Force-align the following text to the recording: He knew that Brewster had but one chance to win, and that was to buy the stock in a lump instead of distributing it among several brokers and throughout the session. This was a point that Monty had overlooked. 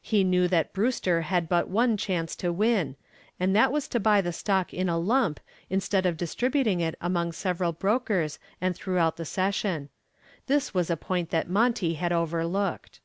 He 0.00 0.22
knew 0.22 0.46
that 0.46 0.72
Brewster 0.72 1.22
had 1.22 1.48
but 1.48 1.66
one 1.68 1.96
chance 1.96 2.36
to 2.36 2.52
win, 2.52 2.94
and 3.40 3.56
that 3.56 3.72
was 3.72 3.88
to 3.88 3.98
buy 3.98 4.20
the 4.20 4.32
stock 4.32 4.72
in 4.72 4.88
a 4.88 4.96
lump 4.96 5.40
instead 5.68 6.06
of 6.06 6.16
distributing 6.16 6.78
it 6.78 6.94
among 7.00 7.32
several 7.32 7.72
brokers 7.72 8.38
and 8.60 8.76
throughout 8.76 9.16
the 9.16 9.24
session. 9.24 9.88
This 10.46 10.74
was 10.74 10.90
a 10.90 10.96
point 10.96 11.30
that 11.30 11.50
Monty 11.50 11.94
had 11.94 12.12
overlooked. 12.12 13.00